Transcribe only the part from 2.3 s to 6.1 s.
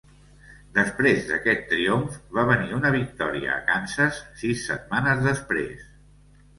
va venir una victòria a Kansas sis setmanes després.